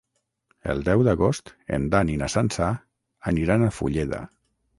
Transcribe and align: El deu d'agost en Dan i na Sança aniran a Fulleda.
El 0.71 0.79
deu 0.87 1.03
d'agost 1.07 1.51
en 1.77 1.85
Dan 1.91 2.11
i 2.15 2.17
na 2.23 2.31
Sança 2.37 2.71
aniran 3.35 3.69
a 3.69 3.71
Fulleda. 3.79 4.25